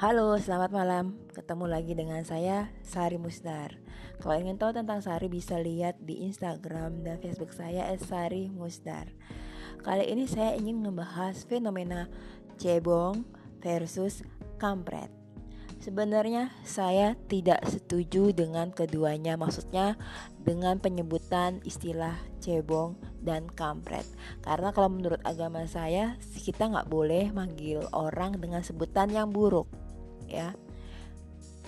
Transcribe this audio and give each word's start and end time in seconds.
Halo, 0.00 0.32
selamat 0.40 0.72
malam. 0.72 1.12
Ketemu 1.36 1.68
lagi 1.68 1.92
dengan 1.92 2.24
saya, 2.24 2.72
Sari 2.80 3.20
Musdar. 3.20 3.76
Kalau 4.16 4.32
ingin 4.32 4.56
tahu 4.56 4.72
tentang 4.72 5.04
Sari 5.04 5.28
bisa 5.28 5.60
lihat 5.60 6.00
di 6.00 6.24
Instagram 6.24 7.04
dan 7.04 7.20
Facebook 7.20 7.52
saya 7.52 7.84
@sari 8.00 8.48
musdar. 8.48 9.12
Kali 9.84 10.08
ini 10.08 10.24
saya 10.24 10.56
ingin 10.56 10.80
membahas 10.80 11.44
fenomena 11.44 12.08
cebong 12.56 13.28
versus 13.60 14.24
kampret. 14.56 15.12
Sebenarnya 15.84 16.48
saya 16.64 17.12
tidak 17.28 17.60
setuju 17.68 18.36
dengan 18.36 18.68
keduanya 18.68 19.36
Maksudnya 19.40 19.96
dengan 20.44 20.76
penyebutan 20.76 21.64
istilah 21.64 22.20
cebong 22.36 23.00
dan 23.24 23.48
kampret 23.48 24.04
Karena 24.44 24.76
kalau 24.76 24.92
menurut 24.92 25.24
agama 25.24 25.64
saya 25.64 26.20
kita 26.20 26.68
nggak 26.68 26.84
boleh 26.92 27.32
manggil 27.32 27.80
orang 27.96 28.36
dengan 28.36 28.60
sebutan 28.60 29.08
yang 29.08 29.32
buruk 29.32 29.72
ya. 30.30 30.54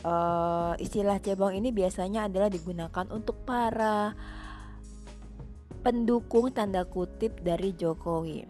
Uh, 0.03 0.75
Istilah 0.83 1.23
cebong 1.23 1.55
ini 1.55 1.71
biasanya 1.71 2.27
adalah 2.27 2.51
digunakan 2.51 3.07
untuk 3.11 3.47
para 3.47 4.15
pendukung 5.83 6.51
tanda 6.55 6.87
kutip 6.87 7.43
dari 7.43 7.75
Jokowi. 7.75 8.47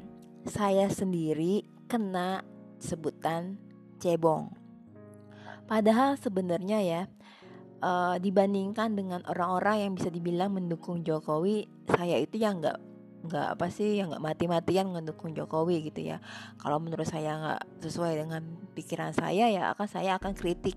Saya 0.49 0.89
sendiri 0.93 1.65
kena 1.89 2.45
sebutan 2.81 3.57
cebong. 4.01 4.53
Padahal 5.69 6.21
sebenarnya 6.21 6.79
ya 6.85 7.03
uh, 7.81 8.17
dibandingkan 8.17 8.93
dengan 8.93 9.21
orang-orang 9.29 9.89
yang 9.89 9.93
bisa 9.97 10.09
dibilang 10.09 10.57
mendukung 10.57 11.01
Jokowi, 11.01 11.69
saya 11.89 12.17
itu 12.21 12.37
yang 12.37 12.61
nggak 12.61 12.92
nggak 13.23 13.47
apa 13.59 13.67
sih 13.71 14.03
yang 14.03 14.11
nggak 14.11 14.25
mati-matian 14.25 14.91
mendukung 14.91 15.31
Jokowi 15.31 15.91
gitu 15.91 16.03
ya. 16.03 16.19
Kalau 16.59 16.83
menurut 16.83 17.07
saya 17.07 17.39
nggak 17.39 17.63
sesuai 17.87 18.13
dengan 18.27 18.43
pikiran 18.75 19.15
saya 19.15 19.47
ya 19.49 19.71
akan 19.75 19.89
saya 19.89 20.19
akan 20.19 20.35
kritik. 20.35 20.75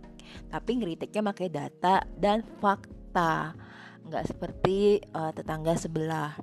Tapi 0.49 0.71
kritiknya 0.77 1.21
pakai 1.25 1.47
data 1.49 2.05
dan 2.17 2.45
fakta, 2.61 3.53
nggak 4.05 4.25
seperti 4.29 5.01
uh, 5.13 5.33
tetangga 5.33 5.73
sebelah. 5.77 6.33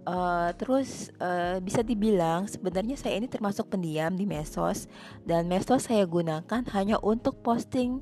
Uh, 0.00 0.48
terus 0.56 1.12
uh, 1.20 1.60
bisa 1.60 1.84
dibilang 1.84 2.48
sebenarnya 2.48 2.96
saya 2.96 3.20
ini 3.20 3.28
termasuk 3.28 3.68
pendiam 3.68 4.16
di 4.16 4.24
medsos 4.24 4.88
dan 5.28 5.44
medsos 5.44 5.86
saya 5.86 6.08
gunakan 6.08 6.64
hanya 6.72 6.96
untuk 7.04 7.44
posting 7.44 8.00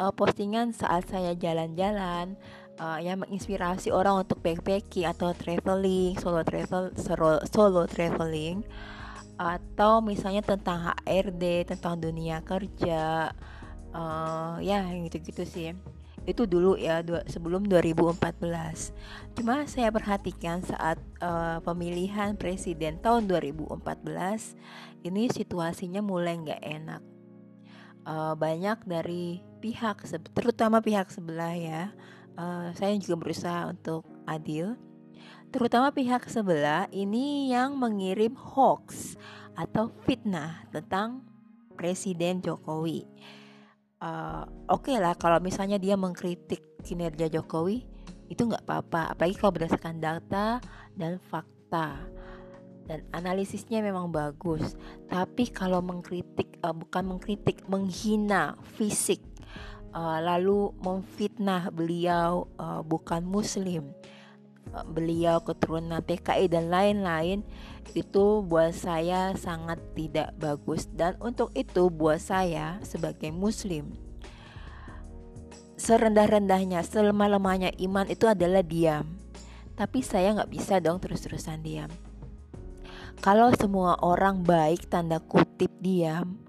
uh, 0.00 0.10
postingan 0.10 0.72
saat 0.72 1.04
saya 1.06 1.36
jalan-jalan 1.36 2.40
uh, 2.78 2.98
yang 2.98 3.22
menginspirasi 3.22 3.94
orang 3.94 4.26
untuk 4.26 4.42
backpacking 4.42 5.06
atau 5.06 5.34
traveling 5.34 6.18
solo 6.18 6.42
travel 6.42 6.90
solo, 6.98 7.42
solo 7.46 7.82
traveling 7.86 8.64
atau 9.34 9.98
misalnya 9.98 10.46
tentang 10.46 10.94
HRD 11.02 11.66
tentang 11.66 11.98
dunia 11.98 12.38
kerja 12.46 13.34
uh, 13.90 14.56
ya 14.62 14.86
gitu-gitu 14.94 15.42
sih. 15.46 15.74
Itu 16.24 16.48
dulu 16.48 16.80
ya 16.80 17.04
sebelum 17.28 17.68
2014 17.68 18.16
cuma 19.36 19.68
saya 19.68 19.92
perhatikan 19.92 20.64
saat 20.64 20.96
uh, 21.20 21.60
pemilihan 21.60 22.38
presiden 22.38 22.96
tahun 23.02 23.28
2014 23.28 23.84
ini 25.04 25.28
situasinya 25.28 26.00
mulai 26.00 26.38
nggak 26.40 26.62
enak. 26.62 27.02
Uh, 28.04 28.36
banyak 28.36 28.84
dari 28.84 29.40
pihak 29.64 30.04
terutama 30.36 30.84
pihak 30.84 31.08
sebelah 31.08 31.56
ya 31.56 31.88
uh, 32.38 32.70
saya 32.74 32.94
juga 32.98 33.26
berusaha 33.28 33.70
untuk 33.70 34.06
adil. 34.26 34.78
Terutama 35.54 35.94
pihak 35.94 36.26
sebelah 36.26 36.90
ini 36.90 37.54
yang 37.54 37.78
mengirim 37.78 38.34
hoax 38.34 39.14
atau 39.54 39.90
fitnah 40.02 40.66
tentang 40.74 41.22
Presiden 41.78 42.42
Jokowi. 42.42 43.06
Uh, 44.02 44.44
oke 44.68 44.90
okay 44.90 44.98
lah 44.98 45.14
kalau 45.14 45.38
misalnya 45.38 45.78
dia 45.78 45.94
mengkritik 45.94 46.60
kinerja 46.82 47.30
Jokowi 47.30 47.86
itu 48.26 48.42
nggak 48.46 48.66
apa-apa. 48.66 49.14
Apalagi 49.14 49.34
kalau 49.38 49.52
berdasarkan 49.54 49.96
data 50.02 50.58
dan 50.98 51.22
fakta. 51.30 52.02
Dan 52.84 53.00
analisisnya 53.16 53.80
memang 53.80 54.12
bagus. 54.12 54.76
Tapi 55.08 55.48
kalau 55.48 55.80
mengkritik 55.80 56.60
uh, 56.60 56.74
bukan 56.74 57.16
mengkritik 57.16 57.64
menghina 57.64 58.58
fisik 58.76 59.22
uh, 59.94 60.18
lalu 60.20 60.74
memfitnah 60.82 61.70
beliau 61.70 62.50
uh, 62.58 62.82
bukan 62.82 63.22
muslim. 63.22 63.94
Beliau 64.90 65.38
keturunan 65.38 66.02
TKI 66.02 66.50
dan 66.50 66.66
lain-lain 66.66 67.46
itu 67.94 68.42
buat 68.42 68.74
saya 68.74 69.30
sangat 69.38 69.78
tidak 69.94 70.34
bagus. 70.34 70.90
Dan 70.90 71.14
untuk 71.22 71.54
itu 71.54 71.86
buat 71.94 72.18
saya 72.18 72.82
sebagai 72.82 73.30
muslim 73.30 73.94
serendah-rendahnya 75.74 76.80
selemah-lemahnya 76.86 77.74
iman 77.82 78.06
itu 78.06 78.30
adalah 78.30 78.62
diam. 78.62 79.04
Tapi 79.74 80.00
saya 80.06 80.30
nggak 80.38 80.52
bisa 80.54 80.78
dong 80.78 81.02
terus-terusan 81.02 81.60
diam. 81.60 81.90
Kalau 83.18 83.50
semua 83.56 83.98
orang 84.02 84.42
baik 84.46 84.86
tanda 84.86 85.18
kutip 85.18 85.70
diam 85.82 86.43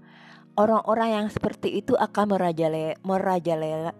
orang-orang 0.56 1.08
yang 1.22 1.26
seperti 1.28 1.84
itu 1.84 1.92
akan 1.94 2.34
merajalela, 2.34 2.96
merajalela, 3.04 3.92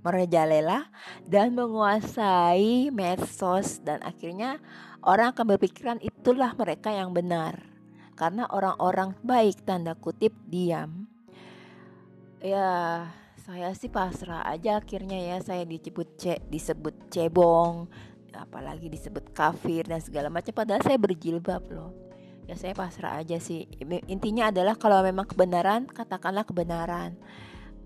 merajalela 0.00 0.88
dan 1.28 1.52
menguasai 1.52 2.88
medsos 2.90 3.78
dan 3.84 4.00
akhirnya 4.02 4.58
orang 5.04 5.36
akan 5.36 5.56
berpikiran 5.56 5.98
itulah 6.00 6.56
mereka 6.56 6.90
yang 6.90 7.12
benar. 7.12 7.60
Karena 8.16 8.48
orang-orang 8.48 9.12
baik 9.20 9.60
tanda 9.68 9.92
kutip 9.92 10.32
diam. 10.48 11.04
Ya 12.40 13.04
saya 13.44 13.70
sih 13.76 13.92
pasrah 13.92 14.42
aja 14.42 14.80
akhirnya 14.80 15.20
ya 15.20 15.36
saya 15.38 15.62
disebut 15.62 16.08
ce 16.18 16.34
disebut 16.50 17.12
cebong 17.12 17.86
apalagi 18.34 18.90
disebut 18.90 19.30
kafir 19.30 19.86
dan 19.86 20.02
segala 20.02 20.28
macam 20.28 20.50
padahal 20.50 20.82
saya 20.82 20.98
berjilbab 20.98 21.62
loh 21.70 22.05
ya 22.46 22.54
saya 22.54 22.72
pasrah 22.72 23.18
aja 23.20 23.36
sih. 23.42 23.66
Intinya 24.06 24.54
adalah 24.54 24.78
kalau 24.78 25.02
memang 25.02 25.26
kebenaran 25.26 25.90
katakanlah 25.90 26.46
kebenaran. 26.46 27.18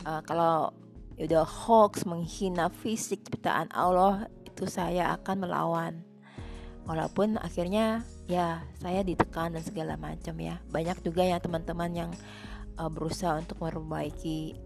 Uh, 0.05 0.21
kalau 0.25 0.73
udah 1.21 1.45
hoax 1.45 2.09
menghina 2.09 2.73
fisik 2.73 3.25
ciptaan 3.29 3.69
Allah 3.73 4.29
itu 4.45 4.69
saya 4.69 5.17
akan 5.17 5.49
melawan. 5.49 5.95
Walaupun 6.85 7.37
akhirnya 7.41 8.05
ya 8.29 8.65
saya 8.81 9.01
ditekan 9.05 9.57
dan 9.57 9.65
segala 9.65 9.97
macam 9.97 10.37
ya. 10.41 10.61
Banyak 10.69 11.05
juga 11.05 11.25
ya 11.25 11.41
teman-teman 11.41 11.91
yang 11.93 12.11
uh, 12.77 12.89
berusaha 12.93 13.41
untuk 13.41 13.61
memperbaiki 13.65 14.57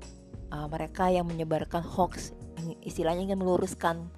uh, 0.50 0.66
mereka 0.66 1.10
yang 1.10 1.26
menyebarkan 1.30 1.82
hoax 1.82 2.34
istilahnya 2.80 3.28
ingin 3.28 3.42
meluruskan 3.42 4.08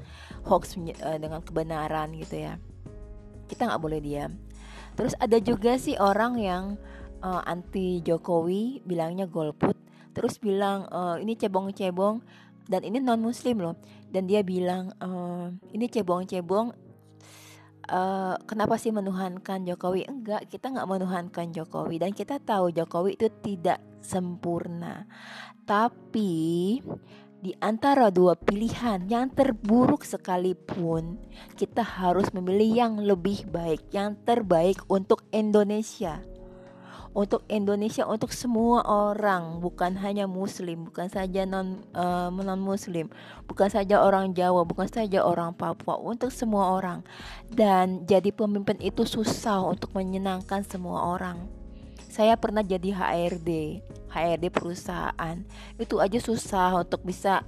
hoax 0.44 0.76
uh, 0.76 1.18
dengan 1.20 1.44
kebenaran 1.44 2.16
gitu 2.16 2.48
ya. 2.48 2.56
Kita 3.48 3.68
nggak 3.68 3.82
boleh 3.82 4.00
diam 4.00 4.32
Terus 4.96 5.12
ada 5.20 5.36
juga 5.38 5.76
sih 5.76 5.94
orang 6.00 6.40
yang 6.40 6.64
uh, 7.20 7.44
anti 7.44 8.00
Jokowi 8.00 8.80
bilangnya 8.82 9.28
golput, 9.28 9.76
terus 10.16 10.40
bilang 10.40 10.88
uh, 10.88 11.20
ini 11.20 11.36
cebong-cebong 11.36 12.24
dan 12.66 12.82
ini 12.82 12.98
non 12.98 13.20
muslim 13.20 13.60
loh. 13.60 13.76
Dan 14.08 14.24
dia 14.24 14.40
bilang 14.40 14.96
uh, 15.04 15.52
ini 15.76 15.86
cebong-cebong 15.92 16.72
uh, 17.92 18.34
kenapa 18.48 18.80
sih 18.80 18.90
menuhankan 18.90 19.68
Jokowi? 19.68 20.08
Enggak, 20.08 20.48
kita 20.50 20.72
nggak 20.72 20.88
menuhankan 20.88 21.52
Jokowi 21.52 22.00
dan 22.00 22.16
kita 22.16 22.40
tahu 22.40 22.72
Jokowi 22.72 23.20
itu 23.20 23.28
tidak 23.42 23.82
sempurna. 24.02 25.06
Tapi 25.66 26.78
di 27.44 27.52
antara 27.60 28.08
dua 28.08 28.32
pilihan 28.32 29.04
yang 29.12 29.28
terburuk 29.28 30.08
sekalipun, 30.08 31.20
kita 31.54 31.84
harus 31.84 32.32
memilih 32.32 32.70
yang 32.72 32.94
lebih 32.96 33.44
baik, 33.52 33.84
yang 33.92 34.16
terbaik 34.24 34.80
untuk 34.88 35.22
Indonesia. 35.30 36.24
Untuk 37.16 37.48
Indonesia, 37.48 38.04
untuk 38.04 38.28
semua 38.36 38.84
orang, 38.84 39.64
bukan 39.64 39.96
hanya 40.04 40.28
Muslim, 40.28 40.84
bukan 40.92 41.08
saja 41.08 41.48
non 41.48 41.80
uh, 41.96 42.28
non 42.28 42.60
Muslim, 42.60 43.08
bukan 43.48 43.72
saja 43.72 44.04
orang 44.04 44.36
Jawa, 44.36 44.68
bukan 44.68 44.84
saja 44.84 45.24
orang 45.24 45.56
Papua, 45.56 45.96
untuk 45.96 46.28
semua 46.28 46.76
orang. 46.76 47.00
Dan 47.48 48.04
jadi 48.04 48.36
pemimpin 48.36 48.76
itu 48.84 49.08
susah 49.08 49.64
untuk 49.64 49.96
menyenangkan 49.96 50.60
semua 50.60 51.16
orang 51.16 51.65
saya 52.16 52.40
pernah 52.40 52.64
jadi 52.64 52.96
HRD 52.96 53.84
HRD 54.08 54.48
perusahaan. 54.48 55.36
Itu 55.76 56.00
aja 56.00 56.16
susah 56.16 56.80
untuk 56.80 57.04
bisa 57.04 57.44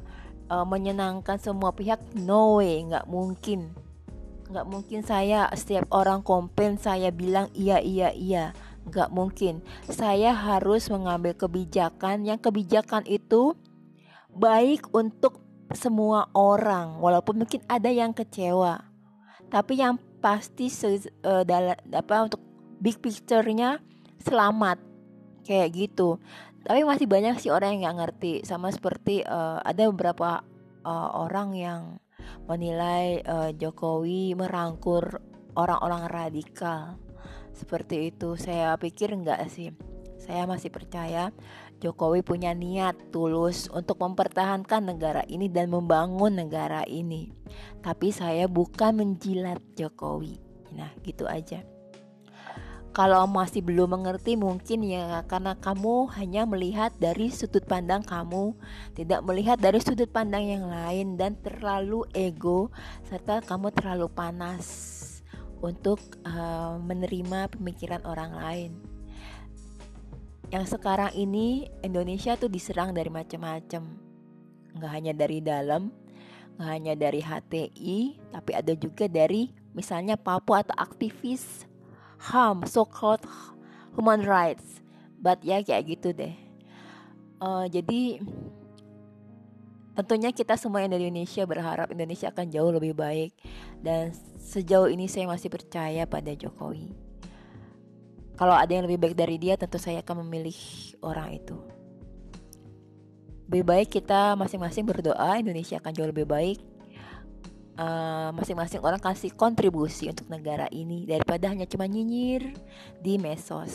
uh, 0.53 0.69
menyenangkan 0.69 1.41
semua 1.41 1.73
pihak. 1.73 1.97
No 2.13 2.61
way 2.61 2.85
nggak 2.85 3.09
mungkin. 3.09 3.73
Nggak 4.53 4.67
mungkin 4.69 5.01
saya 5.01 5.49
setiap 5.57 5.89
orang 5.89 6.21
komplain 6.21 6.77
saya 6.77 7.09
bilang 7.09 7.49
iya 7.57 7.81
iya 7.81 8.13
iya. 8.13 8.53
Nggak 8.85 9.09
mungkin. 9.09 9.65
Saya 9.89 10.37
harus 10.37 10.93
mengambil 10.93 11.33
kebijakan 11.33 12.29
yang 12.29 12.37
kebijakan 12.37 13.09
itu 13.09 13.57
baik 14.37 14.93
untuk 14.93 15.41
semua 15.73 16.29
orang 16.37 17.01
walaupun 17.01 17.41
mungkin 17.41 17.65
ada 17.73 17.89
yang 17.89 18.13
kecewa. 18.13 18.85
Tapi 19.49 19.81
yang 19.81 19.97
pasti 20.21 20.69
uh, 20.69 21.41
dalam 21.49 21.77
apa 21.97 22.17
untuk 22.21 22.45
big 22.85 23.01
picture-nya 23.01 23.81
selamat 24.23 24.79
kayak 25.47 25.73
gitu 25.75 26.19
tapi 26.67 26.85
masih 26.85 27.09
banyak 27.09 27.41
sih 27.41 27.49
orang 27.49 27.79
yang 27.79 27.81
nggak 27.89 27.99
ngerti 28.05 28.33
sama 28.45 28.69
seperti 28.69 29.25
uh, 29.25 29.63
ada 29.65 29.89
beberapa 29.89 30.43
uh, 30.85 31.11
orang 31.25 31.57
yang 31.57 31.83
menilai 32.51 33.25
uh, 33.25 33.51
Jokowi 33.55 34.37
merangkur 34.37 35.23
orang-orang 35.57 36.11
radikal 36.11 37.01
seperti 37.55 38.13
itu 38.13 38.37
saya 38.37 38.77
pikir 38.77 39.15
enggak 39.15 39.49
sih 39.49 39.73
saya 40.19 40.45
masih 40.45 40.69
percaya 40.69 41.33
Jokowi 41.79 42.27
punya 42.27 42.51
niat 42.59 43.15
tulus 43.15 43.71
untuk 43.71 44.03
mempertahankan 44.03 44.83
negara 44.83 45.23
ini 45.31 45.47
dan 45.47 45.71
membangun 45.71 46.35
negara 46.35 46.83
ini. 46.91 47.31
Tapi 47.79 48.11
saya 48.11 48.51
bukan 48.51 48.99
menjilat 48.99 49.63
Jokowi. 49.79 50.43
Nah, 50.75 50.91
gitu 51.07 51.31
aja. 51.31 51.63
Kalau 52.97 53.31
masih 53.31 53.63
belum 53.63 53.95
mengerti 53.95 54.35
mungkin 54.35 54.83
ya 54.83 55.23
karena 55.31 55.55
kamu 55.55 56.11
hanya 56.19 56.43
melihat 56.49 56.91
dari 56.99 57.31
sudut 57.31 57.63
pandang 57.63 58.03
kamu, 58.03 58.57
tidak 58.99 59.23
melihat 59.23 59.61
dari 59.61 59.79
sudut 59.79 60.11
pandang 60.11 60.43
yang 60.43 60.67
lain 60.67 61.15
dan 61.15 61.39
terlalu 61.39 62.03
ego 62.17 62.75
serta 63.07 63.45
kamu 63.45 63.71
terlalu 63.71 64.11
panas 64.11 64.67
untuk 65.63 66.01
uh, 66.27 66.81
menerima 66.83 67.55
pemikiran 67.55 68.03
orang 68.03 68.33
lain. 68.35 68.73
Yang 70.49 70.81
sekarang 70.81 71.13
ini 71.13 71.69
Indonesia 71.85 72.35
tuh 72.41 72.49
diserang 72.49 72.97
dari 72.97 73.13
macam-macam. 73.13 73.85
Nggak 74.75 74.93
hanya 74.97 75.13
dari 75.13 75.39
dalam 75.45 75.93
nggak 76.59 76.71
hanya 76.75 76.95
dari 76.99 77.23
HTI 77.23 78.19
tapi 78.35 78.51
ada 78.51 78.75
juga 78.75 79.07
dari 79.07 79.55
misalnya 79.79 80.19
Papua 80.19 80.67
atau 80.67 80.75
aktivis 80.75 81.68
HAM 82.19 82.67
so 82.67 82.83
called 82.83 83.23
human 83.95 84.27
rights 84.27 84.83
but 85.19 85.39
ya 85.47 85.63
kayak 85.63 85.99
gitu 85.99 86.15
deh 86.15 86.35
uh, 87.43 87.67
jadi 87.71 88.23
tentunya 89.99 90.31
kita 90.31 90.55
semua 90.55 90.83
yang 90.87 90.95
dari 90.95 91.11
Indonesia 91.11 91.43
berharap 91.47 91.91
Indonesia 91.91 92.31
akan 92.31 92.47
jauh 92.51 92.71
lebih 92.71 92.95
baik 92.95 93.35
dan 93.83 94.15
sejauh 94.39 94.91
ini 94.91 95.11
saya 95.11 95.27
masih 95.27 95.51
percaya 95.51 96.07
pada 96.07 96.31
Jokowi 96.35 97.09
kalau 98.39 98.55
ada 98.55 98.71
yang 98.71 98.87
lebih 98.87 99.03
baik 99.03 99.19
dari 99.19 99.35
dia, 99.35 99.59
tentu 99.59 99.83
saya 99.83 99.99
akan 99.99 100.23
memilih 100.23 100.55
orang 101.03 101.43
itu. 101.43 101.59
Lebih 103.51 103.65
baik 103.67 103.89
kita 103.99 104.39
masing-masing 104.39 104.87
berdoa 104.87 105.43
Indonesia 105.43 105.83
akan 105.83 105.91
jauh 105.91 106.07
lebih 106.07 106.23
baik. 106.23 106.63
Eh, 107.79 108.31
masing-masing 108.35 108.83
uh, 108.83 108.91
orang 108.91 108.99
kasih 108.99 109.31
kontribusi 109.31 110.11
untuk 110.11 110.27
negara 110.27 110.67
ini 110.75 111.07
daripada 111.07 111.47
hanya 111.47 111.63
cuma 111.63 111.87
nyinyir 111.87 112.59
di 112.99 113.23
mesos. 113.23 113.71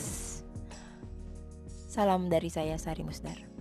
Salam 1.87 2.27
dari 2.27 2.51
saya 2.51 2.75
Sari 2.75 3.07
Musdar. 3.07 3.52